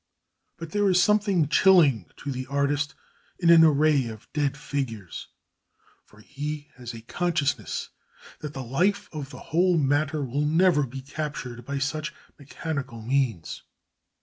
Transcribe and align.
But 0.57 0.71
there 0.71 0.89
is 0.89 0.99
something 0.99 1.47
chilling 1.47 2.09
to 2.17 2.31
the 2.31 2.47
artist 2.47 2.95
in 3.37 3.51
an 3.51 3.63
array 3.63 4.07
of 4.07 4.27
dead 4.33 4.57
figures, 4.57 5.27
for 6.05 6.21
he 6.21 6.69
has 6.75 6.95
a 6.95 7.01
consciousness 7.01 7.89
that 8.39 8.55
the 8.55 8.63
life 8.63 9.07
of 9.13 9.29
the 9.29 9.37
whole 9.53 9.77
matter 9.77 10.25
will 10.25 10.41
never 10.41 10.87
be 10.87 11.03
captured 11.03 11.65
by 11.65 11.77
such 11.77 12.15
mechanical 12.39 13.03
means. 13.03 13.61